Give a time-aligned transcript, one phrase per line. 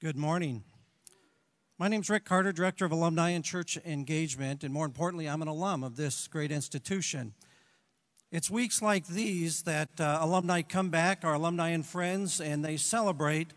[0.00, 0.62] Good morning.
[1.76, 5.42] My name is Rick Carter, Director of Alumni and Church Engagement, and more importantly, I'm
[5.42, 7.34] an alum of this great institution.
[8.30, 12.76] It's weeks like these that uh, alumni come back, our alumni and friends, and they
[12.76, 13.48] celebrate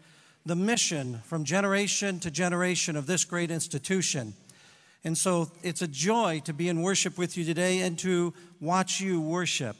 [0.43, 4.33] the mission from generation to generation of this great institution.
[5.03, 8.99] And so it's a joy to be in worship with you today and to watch
[8.99, 9.75] you worship.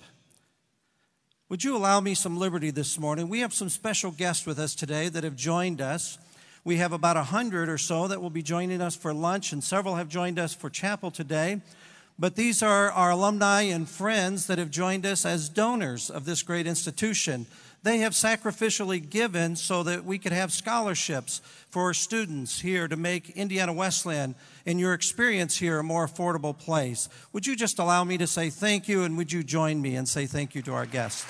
[1.49, 3.29] Would you allow me some liberty this morning?
[3.29, 6.19] We have some special guests with us today that have joined us.
[6.63, 9.63] We have about a hundred or so that will be joining us for lunch, and
[9.63, 11.61] several have joined us for chapel today.
[12.19, 16.43] But these are our alumni and friends that have joined us as donors of this
[16.43, 17.47] great institution.
[17.81, 23.31] They have sacrificially given so that we could have scholarships for students here to make
[23.31, 24.35] Indiana Wesleyan
[24.67, 27.09] and your experience here a more affordable place.
[27.33, 30.07] Would you just allow me to say thank you, and would you join me and
[30.07, 31.25] say thank you to our guests?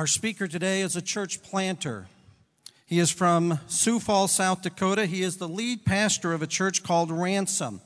[0.00, 2.08] Our speaker today is a church planter.
[2.86, 5.04] He is from Sioux Falls, South Dakota.
[5.04, 7.82] He is the lead pastor of a church called Ransom.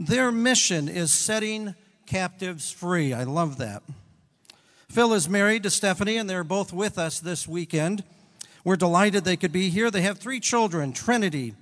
[0.00, 3.12] Their mission is setting captives free.
[3.12, 3.84] I love that.
[4.90, 8.02] Phil is married to Stephanie, and they're both with us this weekend.
[8.64, 9.88] We're delighted they could be here.
[9.88, 11.54] They have three children Trinity,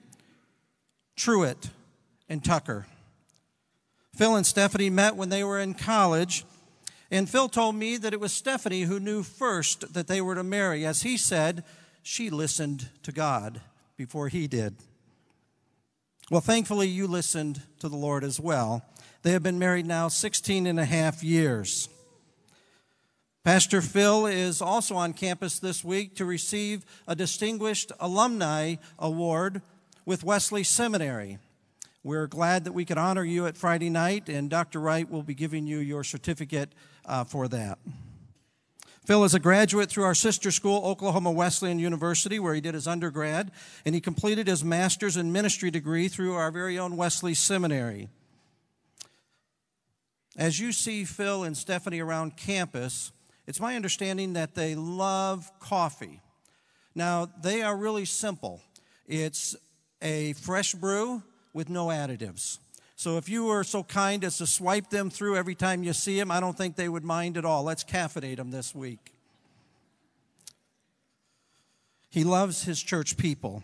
[1.14, 1.68] Truett,
[2.26, 2.86] and Tucker.
[4.14, 6.46] Phil and Stephanie met when they were in college
[7.10, 10.44] and Phil told me that it was Stephanie who knew first that they were to
[10.44, 10.86] marry.
[10.86, 11.64] As he said,
[12.02, 13.60] she listened to God
[13.96, 14.76] before he did.
[16.30, 18.84] Well, thankfully, you listened to the Lord as well.
[19.22, 21.88] They have been married now 16 and a half years.
[23.42, 29.62] Pastor Phil is also on campus this week to receive a distinguished alumni award
[30.06, 31.38] with Wesley Seminary.
[32.02, 34.78] We're glad that we could honor you at Friday night, and Dr.
[34.78, 36.72] Wright will be giving you your certificate
[37.06, 37.78] uh, for that.
[39.04, 42.86] Phil is a graduate through our sister school, Oklahoma Wesleyan University, where he did his
[42.86, 43.50] undergrad,
[43.84, 48.08] and he completed his master's in ministry degree through our very own Wesley Seminary.
[50.36, 53.10] As you see Phil and Stephanie around campus,
[53.46, 56.20] it's my understanding that they love coffee.
[56.94, 58.60] Now, they are really simple.
[59.08, 59.56] It's
[60.00, 61.22] a fresh brew
[61.52, 62.58] with no additives.
[63.00, 66.18] So if you were so kind as to swipe them through every time you see
[66.18, 67.64] them, I don't think they would mind at all.
[67.64, 69.14] Let's caffeinate them this week.
[72.10, 73.62] He loves his church people.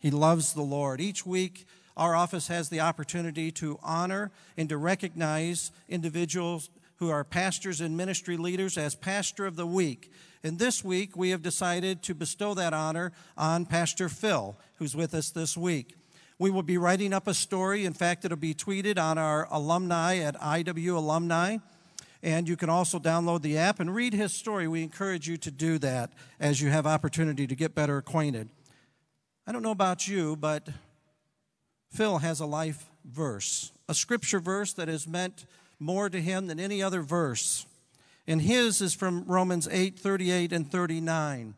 [0.00, 1.02] He loves the Lord.
[1.02, 1.66] Each week,
[1.98, 7.94] our office has the opportunity to honor and to recognize individuals who are pastors and
[7.94, 10.10] ministry leaders as Pastor of the Week.
[10.42, 15.12] And this week, we have decided to bestow that honor on Pastor Phil, who's with
[15.12, 15.97] us this week.
[16.40, 17.84] We will be writing up a story.
[17.84, 21.58] In fact, it'll be tweeted on our alumni at IW Alumni.
[22.22, 24.68] And you can also download the app and read his story.
[24.68, 28.48] We encourage you to do that as you have opportunity to get better acquainted.
[29.46, 30.68] I don't know about you, but
[31.90, 35.46] Phil has a life verse, a scripture verse that has meant
[35.80, 37.66] more to him than any other verse.
[38.26, 41.54] And his is from Romans 8 38 and 39.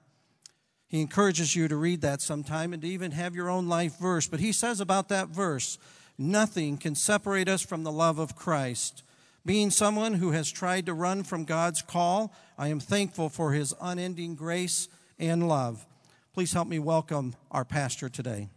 [0.91, 4.27] He encourages you to read that sometime and to even have your own life verse.
[4.27, 5.79] But he says about that verse
[6.19, 9.05] nothing can separate us from the love of Christ.
[9.47, 13.73] Being someone who has tried to run from God's call, I am thankful for his
[13.81, 15.87] unending grace and love.
[16.35, 18.49] Please help me welcome our pastor today.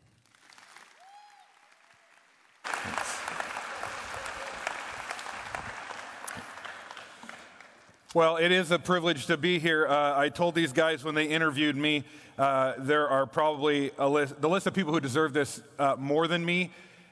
[8.15, 9.87] Well, it is a privilege to be here.
[9.87, 12.03] Uh, I told these guys when they interviewed me,
[12.37, 16.27] uh, there are probably a list, the list of people who deserve this uh, more
[16.27, 16.69] than me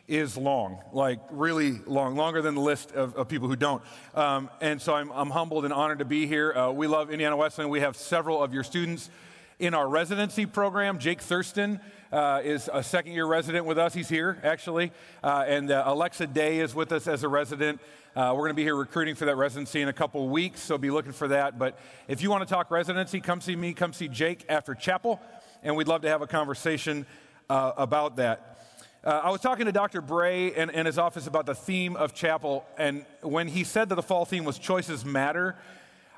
[0.07, 3.81] is long, like really long, longer than the list of, of people who don't.
[4.13, 6.53] Um, and so I'm, I'm, humbled and honored to be here.
[6.53, 7.71] Uh, we love Indiana Wesleyan.
[7.71, 9.09] We have several of your students
[9.57, 10.99] in our residency program.
[10.99, 11.79] Jake Thurston
[12.11, 13.95] uh, is a second year resident with us.
[13.95, 14.91] He's here, actually.
[15.23, 17.81] Uh, and uh, Alexa Day is with us as a resident.
[18.13, 20.77] Uh, we're going to be here recruiting for that residency in a couple weeks, so
[20.77, 21.57] be looking for that.
[21.57, 21.79] But
[22.09, 25.21] if you want to talk residency, come see me, come see Jake after chapel,
[25.63, 27.05] and we'd love to have a conversation
[27.49, 28.59] uh, about that.
[29.01, 30.01] Uh, I was talking to Dr.
[30.01, 33.95] Bray and, and his office about the theme of chapel, and when he said that
[33.95, 35.55] the fall theme was choices matter,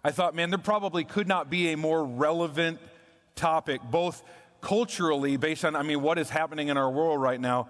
[0.04, 2.80] I thought, man, there probably could not be a more relevant
[3.36, 4.24] topic, both
[4.62, 7.68] culturally, based on, I mean, what is happening in our world right now,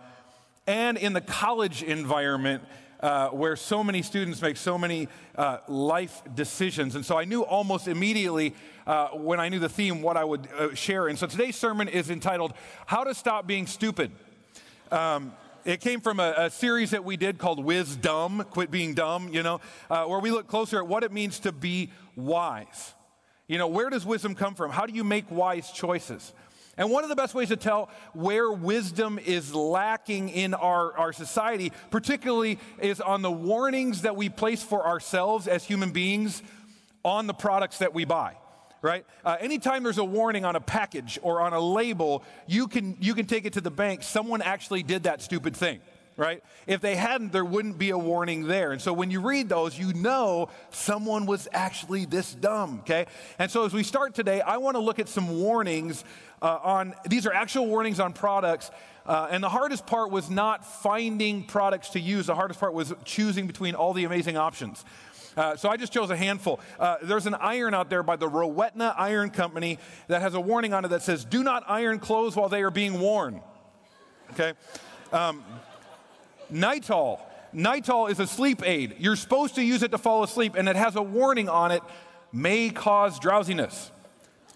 [0.65, 2.63] and in the college environment
[3.03, 6.95] uh, where so many students make so many uh, life decisions.
[6.95, 8.55] And so I knew almost immediately
[8.87, 11.07] uh, when I knew the theme what I would uh, share.
[11.07, 12.53] And so today's sermon is entitled
[12.85, 14.11] How to Stop Being Stupid.
[14.89, 15.33] Um,
[15.65, 19.43] It came from a, a, series that we did called Wisdom, Quit Being Dumb, you
[19.43, 22.93] know, uh, where we look closer at what it means to be wise.
[23.47, 24.71] You know, where does wisdom come from?
[24.71, 26.33] How do you make wise choices?
[26.77, 31.13] And one of the best ways to tell where wisdom is lacking in our, our
[31.13, 36.41] society, particularly, is on the warnings that we place for ourselves as human beings
[37.05, 38.35] on the products that we buy
[38.83, 39.05] right?
[39.23, 43.15] Uh, anytime there's a warning on a package or on a label, you can, you
[43.15, 44.03] can take it to the bank.
[44.03, 45.79] Someone actually did that stupid thing,
[46.17, 46.43] right?
[46.67, 48.71] If they hadn't, there wouldn't be a warning there.
[48.71, 53.07] And so when you read those, you know someone was actually this dumb, okay?
[53.39, 56.03] And so as we start today, I want to look at some warnings
[56.41, 58.69] uh, on, these are actual warnings on products.
[59.05, 62.93] Uh, and the hardest part was not finding products to use, the hardest part was
[63.03, 64.85] choosing between all the amazing options.
[65.35, 66.59] Uh, so I just chose a handful.
[66.79, 70.73] Uh, there's an iron out there by the Rowenta Iron Company that has a warning
[70.73, 73.41] on it that says, Do not iron clothes while they are being worn.
[74.31, 74.53] Okay?
[75.11, 75.43] Um,
[76.51, 77.19] Nytol.
[77.53, 78.95] Nytol is a sleep aid.
[78.97, 81.83] You're supposed to use it to fall asleep, and it has a warning on it
[82.31, 83.91] may cause drowsiness.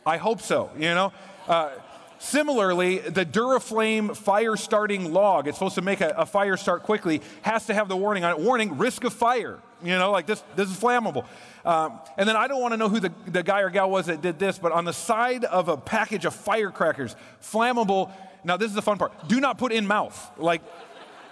[0.06, 1.14] I hope so, you know?
[1.48, 1.72] Uh,
[2.20, 7.22] similarly, the Duraflame fire starting log, it's supposed to make a, a, fire start quickly,
[7.44, 9.60] has to have the warning on it warning, risk of fire.
[9.84, 11.26] You know, like this, this is flammable.
[11.64, 14.08] Um, and then I don't want to know who the, the guy or gal was
[14.08, 18.12] that did this, but on the side of a package of firecrackers, flammable.
[18.44, 20.32] Now, this is the fun part do not put in mouth.
[20.38, 20.62] Like,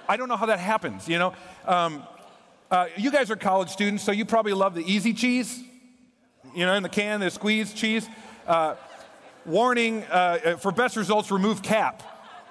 [0.08, 1.34] I don't know how that happens, you know?
[1.66, 2.04] Um,
[2.72, 5.64] uh, you guys are college students, so you probably love the easy cheese,
[6.56, 8.08] you know, in the can, the squeezed cheese.
[8.48, 8.76] Uh,
[9.46, 12.04] warning uh, for best results, remove cap.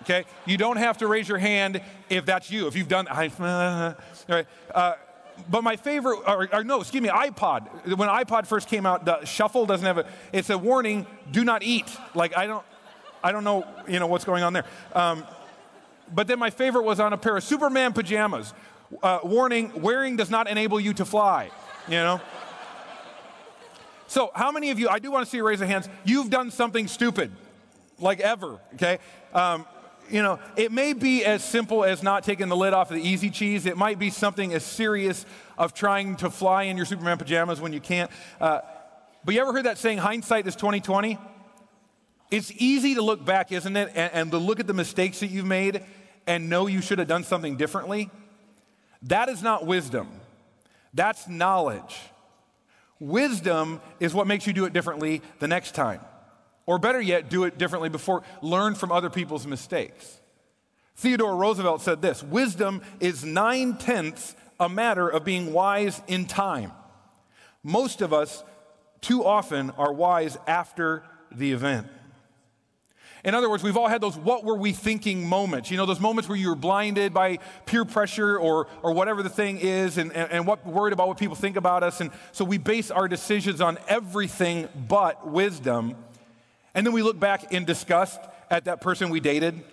[0.02, 0.24] Okay?
[0.46, 1.80] You don't have to raise your hand
[2.10, 2.66] if that's you.
[2.66, 3.94] If you've done, uh,
[4.28, 4.46] right?
[4.72, 4.94] Uh,
[5.48, 7.96] but my favorite, or, or, no, excuse me, iPod.
[7.96, 10.06] When iPod first came out, the shuffle doesn't have a.
[10.32, 11.86] It's a warning: do not eat.
[12.14, 12.64] Like I don't,
[13.22, 14.64] I don't know, you know what's going on there.
[14.92, 15.24] Um,
[16.14, 18.54] but then my favorite was on a pair of Superman pajamas.
[19.02, 21.50] Uh, warning: wearing does not enable you to fly.
[21.88, 22.20] You know.
[24.06, 26.30] So, how many of you, I do want to see you raise your hands, you've
[26.30, 27.32] done something stupid,
[27.98, 28.98] like ever, okay?
[29.32, 29.66] Um,
[30.10, 33.02] you know, it may be as simple as not taking the lid off of the
[33.02, 33.66] easy cheese.
[33.66, 35.24] It might be something as serious
[35.56, 38.10] of trying to fly in your Superman pajamas when you can't.
[38.40, 38.60] Uh,
[39.24, 41.18] but you ever heard that saying, hindsight is 2020?
[42.30, 43.88] It's easy to look back, isn't it?
[43.94, 45.82] And, and to look at the mistakes that you've made
[46.26, 48.10] and know you should have done something differently.
[49.02, 50.08] That is not wisdom.
[50.92, 51.98] That's knowledge.
[53.00, 56.00] Wisdom is what makes you do it differently the next time.
[56.66, 60.20] Or better yet, do it differently before, learn from other people's mistakes.
[60.96, 66.72] Theodore Roosevelt said this Wisdom is nine tenths a matter of being wise in time.
[67.62, 68.44] Most of us,
[69.00, 71.88] too often, are wise after the event.
[73.24, 75.70] In other words, we've all had those what were we thinking moments.
[75.70, 79.58] You know, those moments where you're blinded by peer pressure or, or whatever the thing
[79.58, 82.02] is and, and, and what worried about what people think about us.
[82.02, 85.96] And so we base our decisions on everything but wisdom.
[86.74, 89.62] And then we look back in disgust at that person we dated.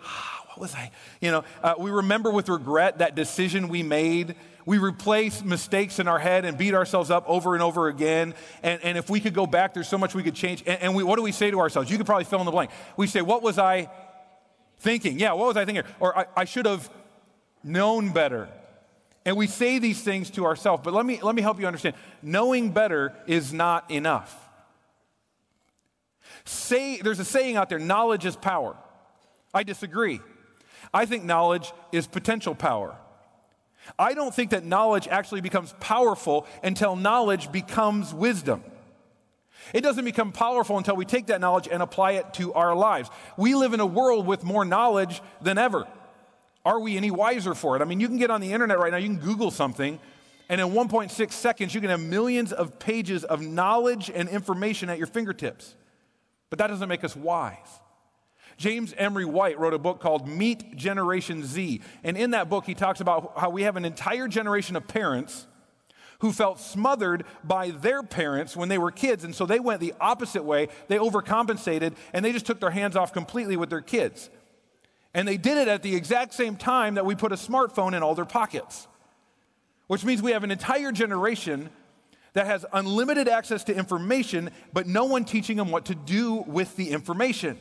[0.52, 0.92] What was I?
[1.22, 4.36] You know, uh, we remember with regret that decision we made
[4.66, 8.34] we replace mistakes in our head and beat ourselves up over and over again.
[8.64, 10.64] And, and if we could go back, there's so much we could change.
[10.68, 11.90] And, and we, what do we say to ourselves?
[11.90, 12.72] You could probably fill in the blank.
[12.98, 13.90] We say, What was I
[14.80, 15.20] thinking?
[15.20, 15.84] Yeah, what was I thinking?
[16.00, 16.90] Or I, I should have
[17.64, 18.50] known better.
[19.26, 20.82] And we say these things to ourselves.
[20.84, 24.38] But let me, let me help you understand knowing better is not enough.
[26.44, 28.76] Say, there's a saying out there knowledge is power.
[29.54, 30.22] I disagree.
[30.94, 32.96] I think knowledge is potential power.
[33.98, 38.64] I don't think that knowledge actually becomes powerful until knowledge becomes wisdom.
[39.74, 43.10] It doesn't become powerful until we take that knowledge and apply it to our lives.
[43.38, 45.88] We live in a world with more knowledge than ever.
[46.66, 47.82] Are we any wiser for it?
[47.82, 50.00] I mean, you can get on the internet right now, you can Google something,
[50.50, 54.98] and in 1.6 seconds, you can have millions of pages of knowledge and information at
[54.98, 55.76] your fingertips.
[56.50, 57.56] But that doesn't make us wise.
[58.58, 61.82] James Emery White wrote a book called Meet Generation Z.
[62.04, 65.48] And in that book, he talks about how we have an entire generation of parents
[66.20, 69.24] who felt smothered by their parents when they were kids.
[69.24, 70.68] And so they went the opposite way.
[70.88, 74.30] They overcompensated and they just took their hands off completely with their kids.
[75.14, 78.04] And they did it at the exact same time that we put a smartphone in
[78.04, 78.88] all their pockets,
[79.88, 81.70] which means we have an entire generation
[82.34, 86.76] that has unlimited access to information, but no one teaching them what to do with
[86.76, 87.58] the information.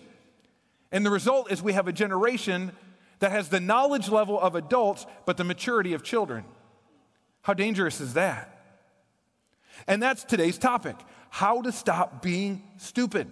[0.93, 2.73] And the result is we have a generation
[3.21, 6.45] that has the knowledge level of adults, but the maturity of children.
[7.43, 8.57] How dangerous is that?
[9.87, 10.97] And that's today's topic
[11.31, 13.31] how to stop being stupid.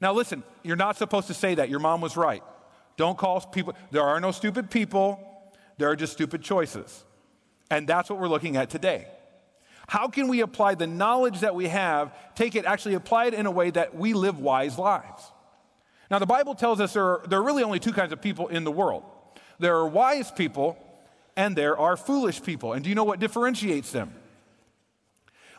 [0.00, 1.70] Now, listen, you're not supposed to say that.
[1.70, 2.42] Your mom was right.
[2.98, 5.18] Don't call people, there are no stupid people.
[5.78, 7.04] There are just stupid choices.
[7.70, 9.06] And that's what we're looking at today.
[9.88, 13.46] How can we apply the knowledge that we have, take it, actually apply it in
[13.46, 15.32] a way that we live wise lives?
[16.10, 18.48] Now, the Bible tells us there are, there are really only two kinds of people
[18.48, 19.04] in the world
[19.58, 20.78] there are wise people
[21.36, 22.72] and there are foolish people.
[22.72, 24.12] And do you know what differentiates them?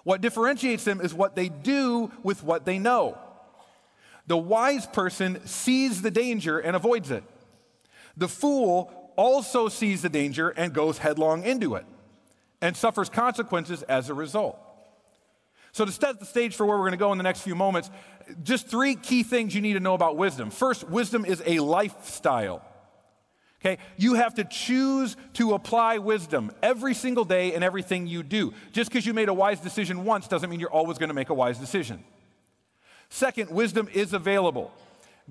[0.03, 3.17] What differentiates them is what they do with what they know.
[4.27, 7.23] The wise person sees the danger and avoids it.
[8.15, 11.85] The fool also sees the danger and goes headlong into it
[12.61, 14.57] and suffers consequences as a result.
[15.71, 17.55] So, to set the stage for where we're going to go in the next few
[17.55, 17.91] moments,
[18.43, 20.49] just three key things you need to know about wisdom.
[20.49, 22.63] First, wisdom is a lifestyle.
[23.61, 28.53] Okay, you have to choose to apply wisdom every single day in everything you do.
[28.71, 31.29] Just because you made a wise decision once doesn't mean you're always going to make
[31.29, 32.03] a wise decision.
[33.09, 34.71] Second, wisdom is available.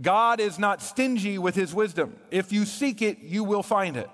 [0.01, 2.17] God is not stingy with his wisdom.
[2.31, 4.11] If you seek it, you will find it.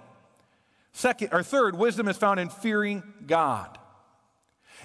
[0.93, 3.79] Second or third, wisdom is found in fearing God.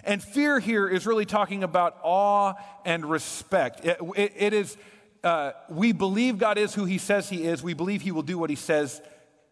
[0.04, 2.54] And fear here is really talking about awe
[2.86, 3.86] and respect.
[3.86, 4.78] it, it, it is,
[5.24, 7.62] uh, we believe God is who he says he is.
[7.62, 9.02] We believe he will do what he says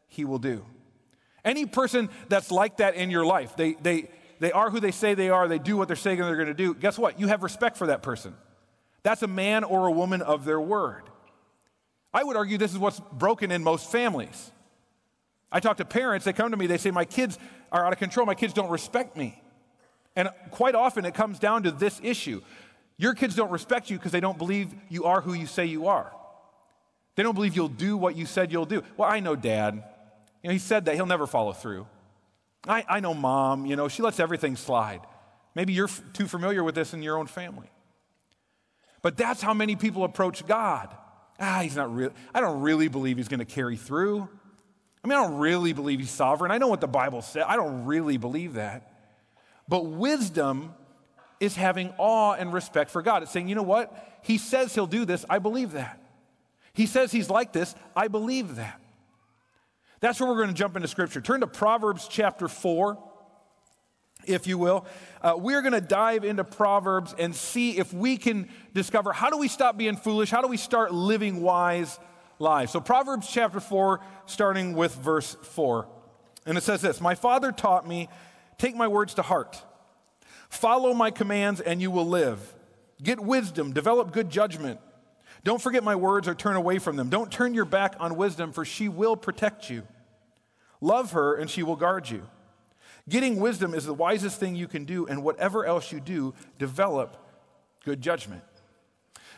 [0.08, 0.66] he will do.
[1.44, 5.14] Any person that's like that in your life, they, they, they are who they say
[5.14, 7.20] they are, they do what they're saying they're going to do, guess what?
[7.20, 8.36] You have respect for that person.
[9.04, 11.04] That's a man or a woman of their word.
[12.14, 14.52] I would argue this is what's broken in most families.
[15.52, 17.38] I talk to parents, they come to me, they say, My kids
[17.72, 19.42] are out of control, my kids don't respect me.
[20.18, 22.42] And quite often it comes down to this issue.
[22.98, 25.86] Your kids don't respect you because they don't believe you are who you say you
[25.86, 26.12] are.
[27.16, 28.82] They don't believe you'll do what you said you'll do.
[28.98, 29.76] Well, I know dad.
[30.42, 31.86] You know, he said that, he'll never follow through.
[32.68, 35.02] I, I know mom, you know, she lets everything slide.
[35.54, 37.70] Maybe you're f- too familiar with this in your own family.
[39.04, 40.96] But that's how many people approach God.
[41.40, 42.12] Ah, he's not real.
[42.34, 44.28] I don't really believe he's going to carry through.
[45.04, 46.52] I mean, I don't really believe he's sovereign.
[46.52, 47.44] I know what the Bible said.
[47.44, 48.97] I don't really believe that.
[49.68, 50.74] But wisdom
[51.40, 53.24] is having awe and respect for God.
[53.24, 54.20] It's saying, you know what?
[54.24, 55.26] He says he'll do this.
[55.30, 56.02] I believe that.
[56.74, 57.76] He says he's like this.
[57.96, 58.80] I believe that.
[60.00, 61.22] That's where we're going to jump into scripture.
[61.22, 62.98] Turn to Proverbs chapter 4,
[64.26, 64.86] if you will.
[65.22, 69.38] Uh, we're going to dive into Proverbs and see if we can discover how do
[69.38, 70.30] we stop being foolish?
[70.30, 72.00] How do we start living wise
[72.38, 72.72] lives?
[72.72, 75.88] So, Proverbs chapter 4, starting with verse 4.
[76.46, 78.08] And it says this My father taught me,
[78.58, 79.64] take my words to heart,
[80.50, 82.54] follow my commands, and you will live.
[83.02, 84.80] Get wisdom, develop good judgment.
[85.44, 87.10] Don't forget my words or turn away from them.
[87.10, 89.84] Don't turn your back on wisdom, for she will protect you.
[90.82, 92.24] Love her, and she will guard you.
[93.08, 97.18] Getting wisdom is the wisest thing you can do, and whatever else you do, develop
[97.86, 98.44] good judgment.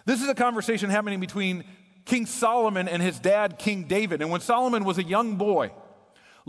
[0.05, 1.63] This is a conversation happening between
[2.05, 4.21] King Solomon and his dad, King David.
[4.21, 5.71] And when Solomon was a young boy,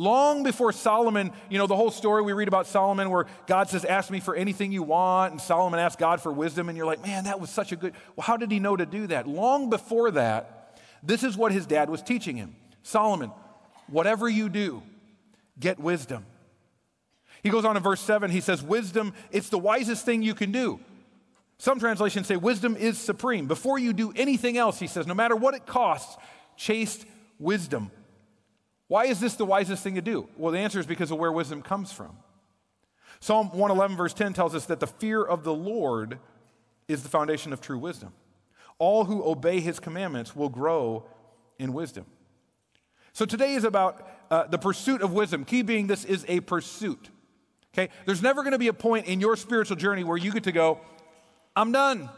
[0.00, 3.84] long before Solomon, you know, the whole story we read about Solomon where God says,
[3.84, 7.04] Ask me for anything you want, and Solomon asked God for wisdom, and you're like,
[7.04, 7.92] Man, that was such a good.
[8.16, 9.28] Well, how did he know to do that?
[9.28, 13.30] Long before that, this is what his dad was teaching him Solomon,
[13.88, 14.82] whatever you do,
[15.58, 16.24] get wisdom.
[17.42, 20.50] He goes on in verse 7, he says, Wisdom, it's the wisest thing you can
[20.50, 20.80] do.
[21.58, 23.46] Some translations say wisdom is supreme.
[23.46, 26.16] Before you do anything else, he says, no matter what it costs,
[26.56, 27.04] chase
[27.38, 27.90] wisdom.
[28.90, 30.28] Why is this the wisest thing to do?
[30.36, 32.10] Well, the answer is because of where wisdom comes from.
[33.20, 36.18] Psalm 111, verse 10 tells us that the fear of the Lord
[36.88, 38.12] is the foundation of true wisdom.
[38.80, 41.04] All who obey his commandments will grow
[41.56, 42.04] in wisdom.
[43.12, 45.44] So today is about uh, the pursuit of wisdom.
[45.44, 47.10] Key being this is a pursuit.
[47.72, 47.92] Okay?
[48.06, 50.52] There's never going to be a point in your spiritual journey where you get to
[50.52, 50.80] go,
[51.54, 52.10] I'm done.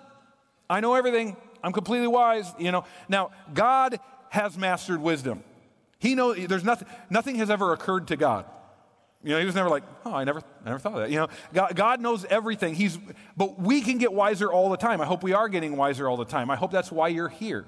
[0.71, 1.37] I know everything.
[1.63, 2.87] I'm completely wise, you know.
[3.11, 4.01] Now, God
[4.31, 5.45] has mastered wisdom.
[6.03, 8.45] He knows there's nothing nothing has ever occurred to God.
[9.23, 11.11] You know, he was never like, oh, I never, I never thought of that.
[11.11, 12.75] You know, God, God knows everything.
[12.75, 12.99] He's,
[13.37, 15.01] but we can get wiser all the time.
[15.01, 16.51] I hope we are getting wiser all the time.
[16.51, 17.65] I hope that's why you're here.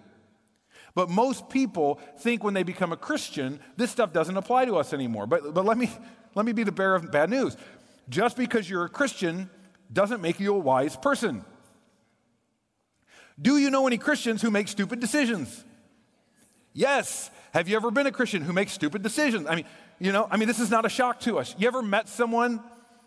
[0.97, 4.93] But most people think when they become a Christian, this stuff doesn't apply to us
[4.93, 5.29] anymore.
[5.29, 5.93] But, but let, me,
[6.35, 7.57] let me be the bearer of bad news.
[8.09, 9.49] Just because you're a Christian
[9.93, 11.45] doesn't make you a wise person.
[13.41, 15.63] Do you know any Christians who make stupid decisions?
[16.73, 17.31] Yes.
[17.55, 19.47] Have you ever been a Christian who makes stupid decisions?
[19.47, 19.65] I mean,
[20.01, 21.55] you know, I mean, this is not a shock to us.
[21.57, 22.61] You ever met someone,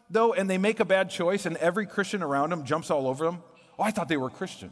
[0.09, 3.25] though, and they make a bad choice and every Christian around them jumps all over
[3.25, 3.43] them?
[3.77, 4.71] Oh, I thought they were Christian.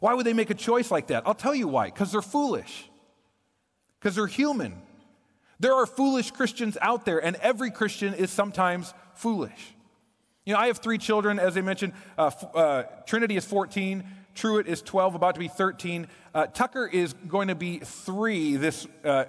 [0.00, 1.22] Why would they make a choice like that?
[1.26, 1.86] I'll tell you why.
[1.86, 2.90] Because they're foolish,
[3.98, 4.74] because they're human.
[5.58, 9.74] There are foolish Christians out there, and every Christian is sometimes foolish.
[10.44, 11.94] You know, I have three children, as I mentioned.
[12.18, 14.04] Uh, uh, Trinity is 14,
[14.38, 16.06] Truett is 12, about to be 13.
[16.32, 19.24] Uh, Tucker is going to be three this, uh,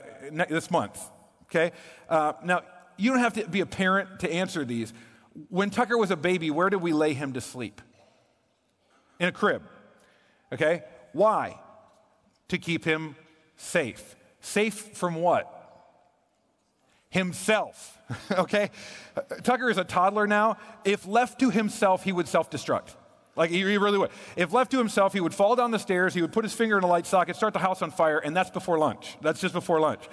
[0.48, 1.02] this month.
[1.46, 1.72] Okay?
[2.08, 2.62] Uh, now,
[2.96, 4.94] you don't have to be a parent to answer these.
[5.50, 7.82] When Tucker was a baby, where did we lay him to sleep?
[9.20, 9.64] In a crib.
[10.54, 10.84] Okay?
[11.14, 11.60] Why?
[12.50, 13.16] To keep him
[13.58, 14.16] safe.
[14.42, 15.56] Safe from what?
[17.10, 17.98] Himself.
[18.32, 18.70] okay?
[19.42, 20.58] Tucker is a toddler now.
[20.86, 22.94] If left to himself, he would self destruct.
[23.36, 24.12] Like he really would.
[24.36, 26.78] If left to himself, he would fall down the stairs, he would put his finger
[26.78, 29.18] in a light socket, start the house on fire, and that's before lunch.
[29.22, 30.04] That's just before lunch.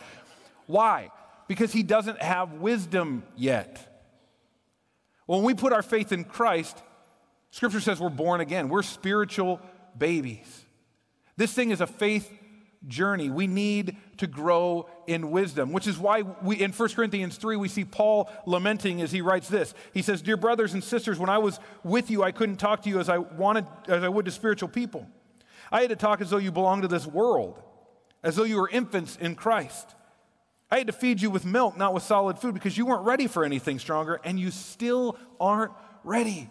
[0.66, 1.10] Why?
[1.48, 3.92] Because he doesn't have wisdom yet.
[5.26, 6.80] When we put our faith in Christ,
[7.50, 8.68] Scripture says we're born again.
[8.68, 9.60] We're spiritual
[9.96, 10.64] babies.
[11.36, 12.30] This thing is a faith
[12.86, 13.30] journey.
[13.30, 17.68] We need to grow in wisdom, which is why we, in 1 Corinthians 3, we
[17.68, 19.74] see Paul lamenting as he writes this.
[19.92, 22.88] He says, Dear brothers and sisters, when I was with you, I couldn't talk to
[22.88, 25.06] you as I wanted, as I would to spiritual people.
[25.70, 27.60] I had to talk as though you belonged to this world,
[28.22, 29.94] as though you were infants in Christ.
[30.70, 33.26] I had to feed you with milk, not with solid food, because you weren't ready
[33.26, 36.50] for anything stronger, and you still aren't ready.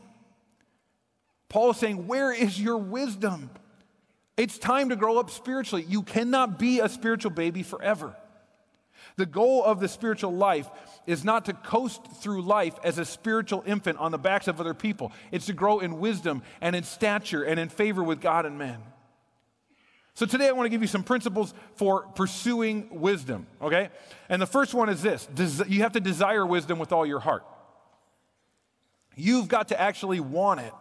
[1.49, 3.49] Paul is saying, Where is your wisdom?
[4.37, 5.85] It's time to grow up spiritually.
[5.87, 8.15] You cannot be a spiritual baby forever.
[9.17, 10.69] The goal of the spiritual life
[11.07, 14.73] is not to coast through life as a spiritual infant on the backs of other
[14.73, 15.13] people.
[15.31, 18.79] It's to grow in wisdom and in stature and in favor with God and men.
[20.15, 23.89] So today I want to give you some principles for pursuing wisdom, okay?
[24.29, 25.27] And the first one is this
[25.67, 27.45] you have to desire wisdom with all your heart.
[29.15, 30.73] You've got to actually want it.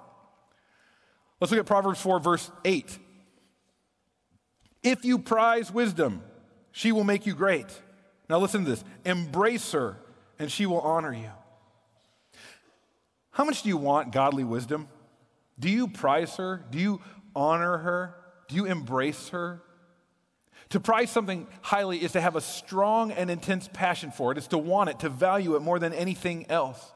[1.40, 2.98] Let's look at Proverbs 4, verse 8.
[4.84, 6.22] If you prize wisdom,
[6.70, 7.66] she will make you great.
[8.28, 9.96] Now listen to this embrace her,
[10.38, 11.30] and she will honor you.
[13.30, 14.86] How much do you want godly wisdom?
[15.58, 16.64] Do you prize her?
[16.70, 17.00] Do you
[17.34, 18.14] honor her?
[18.48, 19.62] Do you embrace her?
[20.70, 24.38] To prize something highly is to have a strong and intense passion for it.
[24.38, 26.92] It's to want it, to value it more than anything else.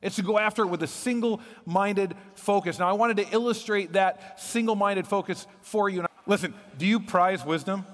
[0.00, 2.78] It's to go after it with a single minded focus.
[2.78, 6.04] Now, I wanted to illustrate that single minded focus for you.
[6.26, 7.84] Listen, do you prize wisdom?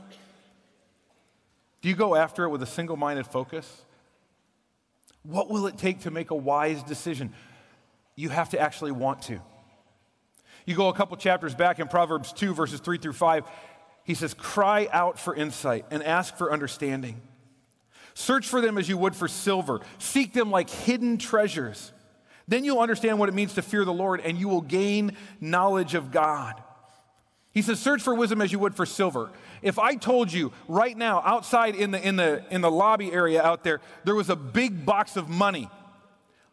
[1.80, 3.84] Do you go after it with a single minded focus?
[5.22, 7.32] What will it take to make a wise decision?
[8.16, 9.40] You have to actually want to.
[10.66, 13.44] You go a couple chapters back in Proverbs 2, verses 3 through 5,
[14.04, 17.20] he says, Cry out for insight and ask for understanding.
[18.14, 21.92] Search for them as you would for silver, seek them like hidden treasures.
[22.48, 25.94] Then you'll understand what it means to fear the Lord and you will gain knowledge
[25.94, 26.60] of God.
[27.58, 29.30] He says, Search for wisdom as you would for silver.
[29.62, 33.42] If I told you right now, outside in the, in the, in the lobby area
[33.42, 35.68] out there, there was a big box of money,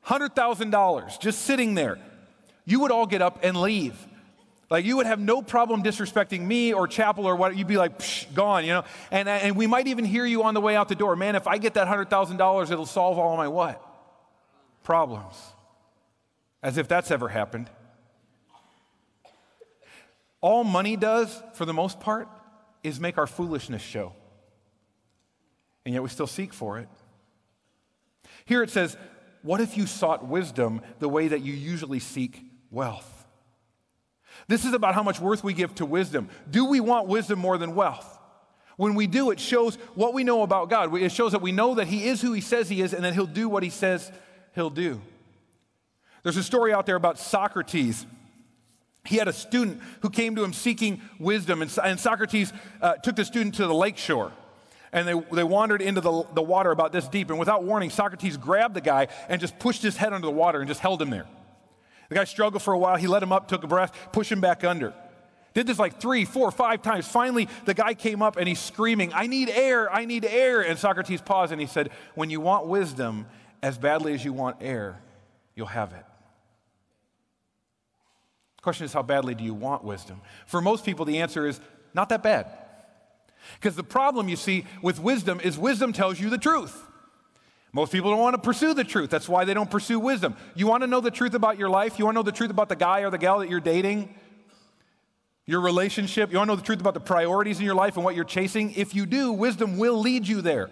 [0.08, 2.00] $100,000 just sitting there,
[2.66, 3.94] you would all get up and leave.
[4.72, 7.56] Like you would have no problem disrespecting me or chapel or what.
[7.56, 8.84] You'd be like, Psh, gone, you know.
[9.12, 11.16] And and we might even hear you on the way out the door.
[11.16, 13.80] Man, if I get that hundred thousand dollars, it'll solve all my what
[14.82, 15.36] problems.
[16.64, 17.70] As if that's ever happened.
[20.46, 22.30] All money does, for the most part,
[22.84, 24.14] is make our foolishness show.
[25.84, 26.88] And yet we still seek for it.
[28.46, 28.96] Here it says,
[29.42, 33.26] What if you sought wisdom the way that you usually seek wealth?
[34.48, 36.30] This is about how much worth we give to wisdom.
[36.48, 38.20] Do we want wisdom more than wealth?
[38.78, 40.96] When we do, it shows what we know about God.
[40.96, 43.16] It shows that we know that He is who He says He is and that
[43.16, 44.12] He'll do what He says
[44.54, 45.02] He'll do.
[46.22, 48.06] There's a story out there about Socrates
[49.06, 53.16] he had a student who came to him seeking wisdom, and, and Socrates uh, took
[53.16, 54.32] the student to the lake shore.
[54.92, 57.30] And they, they wandered into the, the water about this deep.
[57.30, 60.60] And without warning, Socrates grabbed the guy and just pushed his head under the water
[60.60, 61.26] and just held him there.
[62.08, 62.96] The guy struggled for a while.
[62.96, 64.94] He let him up, took a breath, pushed him back under.
[65.54, 67.08] Did this like three, four, five times.
[67.08, 70.62] Finally, the guy came up and he's screaming, I need air, I need air.
[70.62, 73.26] And Socrates paused and he said, When you want wisdom
[73.64, 75.02] as badly as you want air,
[75.56, 76.06] you'll have it.
[78.66, 80.20] Question is, how badly do you want wisdom?
[80.48, 81.60] For most people, the answer is
[81.94, 82.48] not that bad.
[83.60, 86.76] Because the problem, you see, with wisdom is wisdom tells you the truth.
[87.74, 89.12] Most people don't want to pursue the truth.
[89.12, 90.36] That's why they don't pursue wisdom.
[90.56, 92.00] You want to know the truth about your life?
[92.00, 94.12] You want to know the truth about the guy or the gal that you're dating?
[95.46, 96.32] Your relationship?
[96.32, 98.26] You want to know the truth about the priorities in your life and what you're
[98.26, 98.72] chasing?
[98.72, 100.72] If you do, wisdom will lead you there.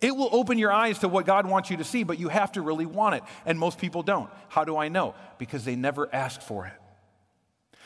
[0.00, 2.52] It will open your eyes to what God wants you to see, but you have
[2.52, 3.22] to really want it.
[3.44, 4.30] And most people don't.
[4.48, 5.14] How do I know?
[5.36, 6.72] Because they never ask for it.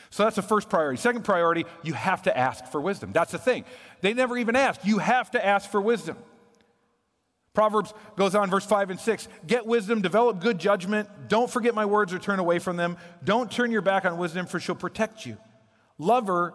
[0.09, 0.99] So that's the first priority.
[0.99, 3.11] Second priority, you have to ask for wisdom.
[3.13, 3.63] That's the thing.
[4.01, 4.83] They never even ask.
[4.83, 6.17] You have to ask for wisdom.
[7.53, 11.09] Proverbs goes on, verse 5 and 6 Get wisdom, develop good judgment.
[11.27, 12.97] Don't forget my words or turn away from them.
[13.23, 15.37] Don't turn your back on wisdom, for she'll protect you.
[15.97, 16.53] Love her,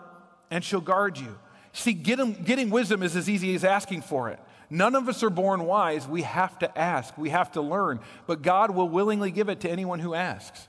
[0.50, 1.38] and she'll guard you.
[1.72, 4.38] See, get getting wisdom is as easy as asking for it.
[4.70, 6.08] None of us are born wise.
[6.08, 9.70] We have to ask, we have to learn, but God will willingly give it to
[9.70, 10.68] anyone who asks.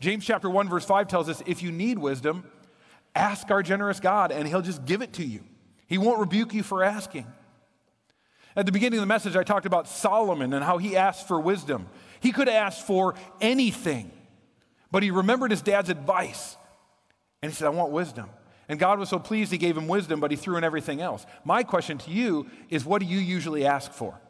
[0.00, 2.44] James chapter 1 verse 5 tells us if you need wisdom,
[3.14, 5.40] ask our generous God and he'll just give it to you.
[5.86, 7.26] He won't rebuke you for asking.
[8.54, 11.40] At the beginning of the message I talked about Solomon and how he asked for
[11.40, 11.88] wisdom.
[12.20, 14.10] He could asked for anything,
[14.90, 16.56] but he remembered his dad's advice
[17.42, 18.28] and he said, I want wisdom.
[18.68, 21.24] And God was so pleased he gave him wisdom, but he threw in everything else.
[21.44, 24.20] My question to you is what do you usually ask for?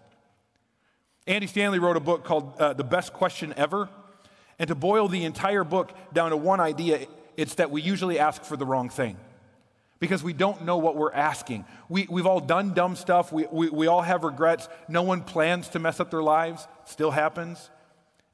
[1.26, 3.88] Andy Stanley wrote a book called uh, The Best Question Ever.
[4.58, 8.42] And to boil the entire book down to one idea, it's that we usually ask
[8.42, 9.16] for the wrong thing
[10.00, 11.64] because we don't know what we're asking.
[11.88, 14.68] We, we've all done dumb stuff, we, we, we all have regrets.
[14.88, 17.70] No one plans to mess up their lives, still happens.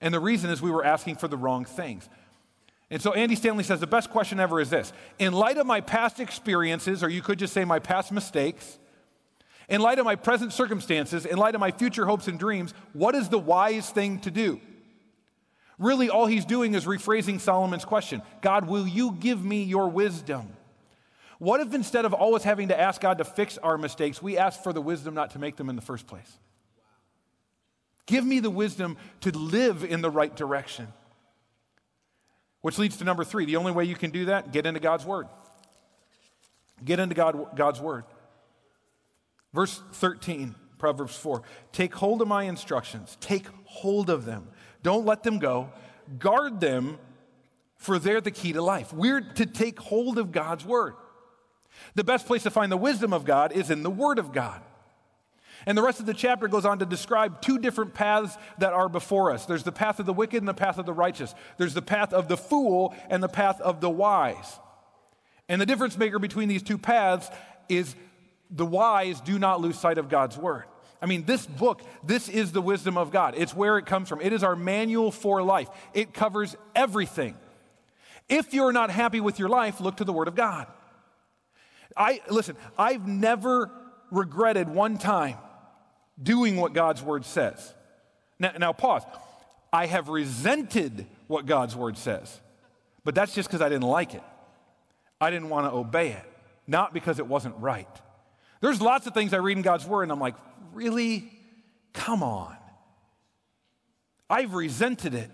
[0.00, 2.08] And the reason is we were asking for the wrong things.
[2.90, 5.80] And so Andy Stanley says the best question ever is this In light of my
[5.80, 8.78] past experiences, or you could just say my past mistakes,
[9.68, 13.14] in light of my present circumstances, in light of my future hopes and dreams, what
[13.14, 14.60] is the wise thing to do?
[15.78, 20.48] Really, all he's doing is rephrasing Solomon's question God, will you give me your wisdom?
[21.38, 24.62] What if instead of always having to ask God to fix our mistakes, we ask
[24.62, 26.38] for the wisdom not to make them in the first place?
[28.06, 30.88] Give me the wisdom to live in the right direction.
[32.60, 33.44] Which leads to number three.
[33.44, 35.26] The only way you can do that, get into God's Word.
[36.82, 38.04] Get into God, God's Word.
[39.52, 44.48] Verse 13, Proverbs 4 Take hold of my instructions, take hold of them.
[44.84, 45.70] Don't let them go.
[46.18, 46.98] Guard them,
[47.76, 48.92] for they're the key to life.
[48.92, 50.94] We're to take hold of God's Word.
[51.96, 54.60] The best place to find the wisdom of God is in the Word of God.
[55.66, 58.88] And the rest of the chapter goes on to describe two different paths that are
[58.88, 61.74] before us there's the path of the wicked and the path of the righteous, there's
[61.74, 64.58] the path of the fool and the path of the wise.
[65.48, 67.30] And the difference maker between these two paths
[67.70, 67.94] is
[68.50, 70.64] the wise do not lose sight of God's word.
[71.02, 73.34] I mean, this book, this is the wisdom of God.
[73.36, 74.20] It's where it comes from.
[74.20, 75.68] It is our manual for life.
[75.92, 77.36] It covers everything.
[78.28, 80.66] If you're not happy with your life, look to the Word of God.
[81.96, 83.70] I listen, I've never
[84.10, 85.36] regretted one time
[86.20, 87.74] doing what God's word says.
[88.38, 89.02] Now, now pause.
[89.72, 92.40] I have resented what God's word says,
[93.04, 94.22] but that's just because I didn't like it.
[95.20, 96.32] I didn't want to obey it,
[96.66, 97.88] not because it wasn't right.
[98.60, 100.34] There's lots of things I read in God's word, and I'm like,
[100.74, 101.30] really?
[101.92, 102.56] Come on.
[104.28, 105.30] I've resented it,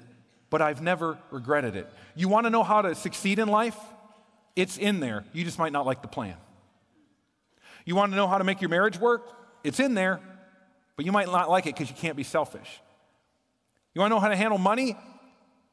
[0.51, 1.91] but I've never regretted it.
[2.15, 3.77] You want to know how to succeed in life?
[4.57, 5.25] It's in there.
[5.33, 6.37] You just might not like the plan.
[7.85, 9.27] You want to know how to make your marriage work?
[9.63, 10.21] It's in there
[11.01, 12.79] but you might not like it because you can't be selfish.
[13.95, 14.99] You want to know how to handle money?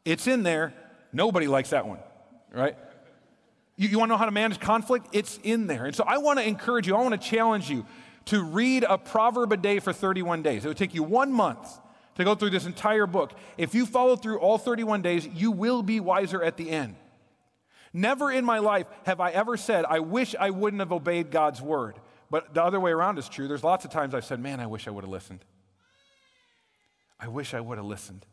[0.05, 0.73] It's in there.
[1.11, 1.99] Nobody likes that one,
[2.49, 2.77] right?
[3.75, 5.07] You, you want to know how to manage conflict?
[5.11, 5.83] It's in there.
[5.83, 7.85] And so I want to encourage you, I want to challenge you
[8.27, 10.63] to read a proverb a day for 31 days.
[10.63, 11.67] It would take you one month
[12.15, 13.33] to go through this entire book.
[13.57, 16.95] If you follow through all 31 days, you will be wiser at the end.
[17.93, 21.61] Never in my life have I ever said, I wish I wouldn't have obeyed God's
[21.61, 21.95] word.
[22.29, 23.47] But the other way around is true.
[23.47, 25.45] There's lots of times I've said, man, I wish I would have listened.
[27.19, 28.25] I wish I would have listened.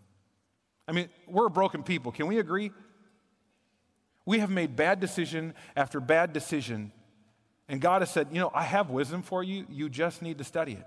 [0.88, 2.11] I mean, we're broken people.
[2.11, 2.72] Can we agree?
[4.26, 6.92] We have made bad decision after bad decision.
[7.68, 9.66] And God has said, you know, I have wisdom for you.
[9.70, 10.87] You just need to study it.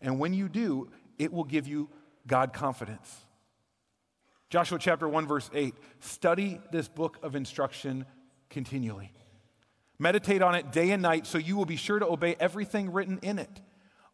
[0.00, 1.88] And when you do, it will give you
[2.26, 3.14] God confidence.
[4.50, 8.04] Joshua chapter 1, verse 8 study this book of instruction
[8.50, 9.12] continually.
[9.98, 13.18] Meditate on it day and night so you will be sure to obey everything written
[13.22, 13.60] in it.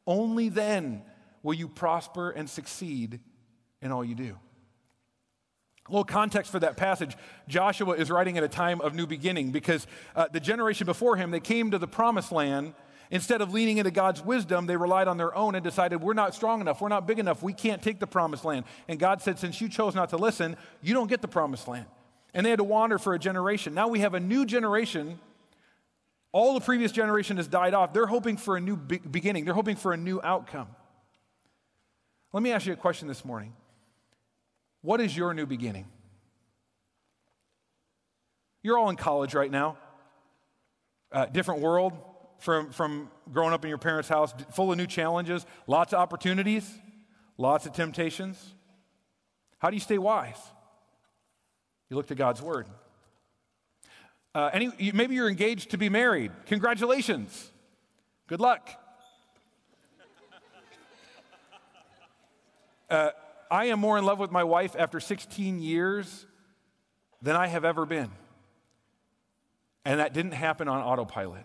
[0.07, 1.02] Only then
[1.42, 3.20] will you prosper and succeed
[3.81, 4.37] in all you do.
[5.88, 7.16] A little context for that passage
[7.48, 11.30] Joshua is writing at a time of new beginning because uh, the generation before him,
[11.30, 12.74] they came to the promised land.
[13.10, 16.34] Instead of leaning into God's wisdom, they relied on their own and decided, we're not
[16.34, 18.64] strong enough, we're not big enough, we can't take the promised land.
[18.88, 21.84] And God said, since you chose not to listen, you don't get the promised land.
[22.32, 23.74] And they had to wander for a generation.
[23.74, 25.18] Now we have a new generation
[26.32, 27.92] all the previous generation has died off.
[27.92, 30.68] They're hoping for a new be- beginning, they're hoping for a new outcome.
[32.32, 33.52] Let me ask you a question this morning
[34.82, 35.86] What is your new beginning?
[38.62, 39.78] You're all in college right now,
[41.10, 41.94] uh, different world
[42.38, 46.68] from, from growing up in your parents' house, full of new challenges, lots of opportunities,
[47.38, 48.54] lots of temptations.
[49.58, 50.38] How do you stay wise?
[51.88, 52.66] You look to God's Word.
[54.34, 56.32] Uh, any, maybe you're engaged to be married.
[56.46, 57.50] Congratulations.
[58.26, 58.68] Good luck.
[62.88, 63.10] Uh,
[63.52, 66.24] I am more in love with my wife after 16 years
[67.20, 68.10] than I have ever been.
[69.84, 71.44] And that didn't happen on autopilot.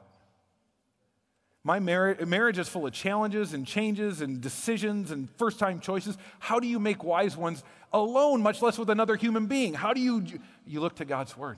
[1.65, 6.17] My mar- marriage is full of challenges and changes and decisions and first time choices.
[6.39, 9.73] How do you make wise ones alone, much less with another human being?
[9.73, 10.25] How do you?
[10.65, 11.57] You look to God's word.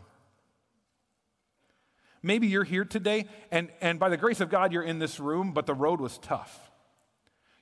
[2.24, 5.54] Maybe you're here today, and, and by the grace of God, you're in this room,
[5.54, 6.69] but the road was tough.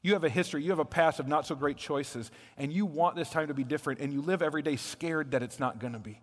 [0.01, 2.85] You have a history, you have a past of not so great choices, and you
[2.85, 5.79] want this time to be different, and you live every day scared that it's not
[5.79, 6.21] going to be.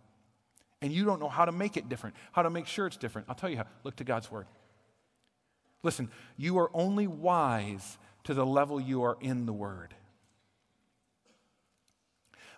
[0.81, 3.29] And you don't know how to make it different, how to make sure it's different.
[3.29, 3.67] I'll tell you how.
[3.83, 4.47] Look to God's word.
[5.83, 9.95] Listen, you are only wise to the level you are in the Word.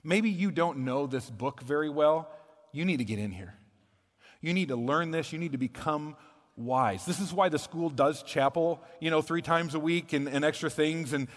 [0.02, 2.30] Maybe you don't know this book very well.
[2.72, 3.54] You need to get in here.
[4.40, 5.32] You need to learn this.
[5.32, 6.16] You need to become
[6.56, 7.04] wise.
[7.04, 10.44] This is why the school does chapel, you know, three times a week and, and
[10.44, 11.12] extra things.
[11.12, 11.28] And,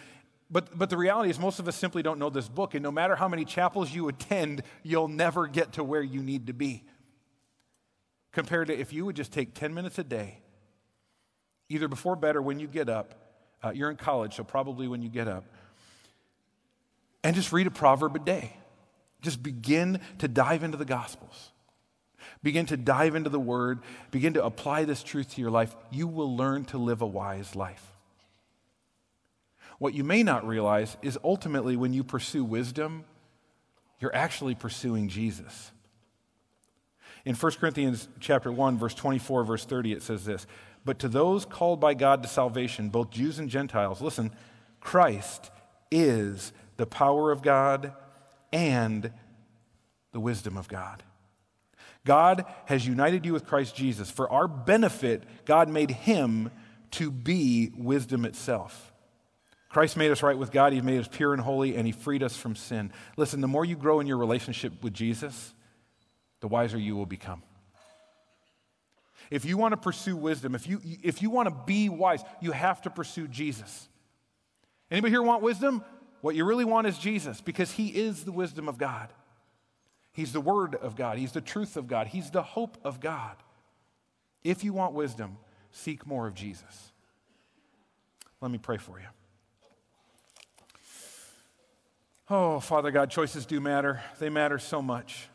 [0.49, 2.73] but, but the reality is, most of us simply don't know this book.
[2.73, 6.47] And no matter how many chapels you attend, you'll never get to where you need
[6.47, 6.83] to be.
[8.31, 10.39] Compared to if you would just take 10 minutes a day
[11.69, 13.13] either before bed or when you get up.
[13.63, 15.45] Uh, you're in college, so probably when you get up.
[17.23, 18.55] And just read a proverb a day.
[19.21, 21.51] Just begin to dive into the Gospels.
[22.43, 23.79] Begin to dive into the Word.
[24.11, 25.75] Begin to apply this truth to your life.
[25.91, 27.85] You will learn to live a wise life.
[29.77, 33.05] What you may not realize is ultimately when you pursue wisdom,
[33.99, 35.71] you're actually pursuing Jesus.
[37.25, 40.47] In 1 Corinthians chapter 1 verse 24 verse 30 it says this
[40.85, 44.31] but to those called by God to salvation, both Jews and Gentiles, listen,
[44.79, 45.51] Christ
[45.91, 47.93] is the power of God
[48.53, 49.11] and
[50.11, 51.03] the wisdom of God.
[52.09, 54.09] God has united you with Christ Jesus.
[54.09, 56.49] For our benefit, God made him
[56.93, 58.91] to be wisdom itself.
[59.69, 60.73] Christ made us right with God.
[60.73, 62.91] He made us pure and holy, and He freed us from sin.
[63.15, 65.53] Listen, the more you grow in your relationship with Jesus,
[66.39, 67.43] the wiser you will become.
[69.29, 72.53] If you want to pursue wisdom, if you, if you want to be wise, you
[72.53, 73.87] have to pursue Jesus.
[74.89, 75.83] Anybody here want wisdom?
[76.21, 79.13] What you really want is Jesus because he is the wisdom of God.
[80.11, 81.17] He's the word of God.
[81.17, 82.07] He's the truth of God.
[82.07, 83.35] He's the hope of God.
[84.43, 85.37] If you want wisdom,
[85.71, 86.91] seek more of Jesus.
[88.41, 89.05] Let me pray for you.
[92.29, 94.01] Oh, Father God, choices do matter.
[94.19, 95.27] They matter so much.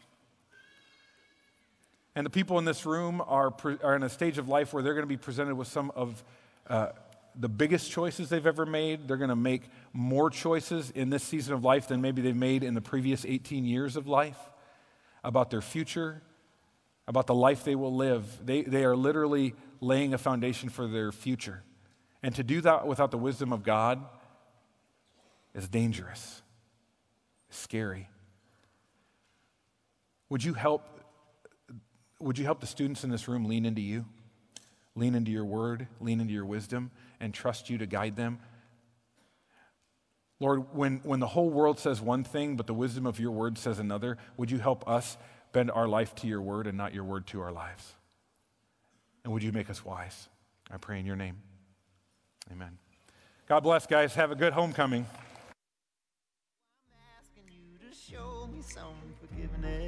[2.15, 4.83] And the people in this room are, pre- are in a stage of life where
[4.83, 6.23] they're going to be presented with some of
[6.69, 6.89] uh,
[7.35, 9.09] the biggest choices they've ever made.
[9.09, 12.63] They're going to make more choices in this season of life than maybe they've made
[12.63, 14.39] in the previous 18 years of life
[15.25, 16.23] about their future,
[17.09, 18.25] about the life they will live.
[18.45, 21.63] They, they are literally laying a foundation for their future.
[22.23, 24.05] And to do that without the wisdom of God
[25.55, 26.43] is dangerous,
[27.51, 28.09] scary.
[30.29, 30.89] Would you help
[32.21, 34.07] would you help the students in this room lean into you?
[34.95, 38.39] Lean into your word, lean into your wisdom, and trust you to guide them?
[40.45, 43.57] Lord, when, when the whole world says one thing, but the wisdom of your word
[43.57, 45.17] says another, would you help us
[45.53, 47.95] bend our life to your word and not your word to our lives?
[49.25, 50.29] And would you make us wise?
[50.71, 51.41] I pray in your name.
[52.53, 52.77] Amen.
[53.49, 54.15] God bless, guys.
[54.17, 55.07] Have a good homecoming.